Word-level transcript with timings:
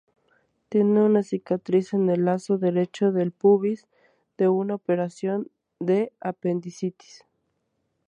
Tiene 0.69 0.99
una 1.03 1.21
cicatriz 1.21 1.93
en 1.93 2.09
el 2.09 2.25
lado 2.25 2.57
derecho 2.57 3.11
del 3.11 3.31
pubis 3.31 3.85
de 4.35 4.47
una 4.47 4.73
operación 4.73 5.51
de 5.79 6.11
apendicitis. 6.19 7.23